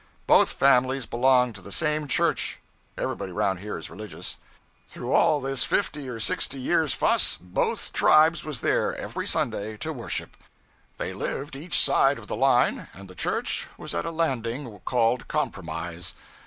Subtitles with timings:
[0.25, 2.57] Both families belonged to the same church
[2.97, 4.37] (everybody around here is religious);
[4.89, 9.93] through all this fifty or sixty years' fuss, both tribes was there every Sunday, to
[9.93, 10.35] worship.
[10.97, 15.27] They lived each side of the line, and the church was at a landing called
[15.27, 16.15] Compromise.